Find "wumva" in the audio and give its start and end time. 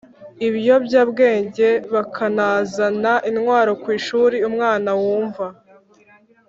5.01-5.45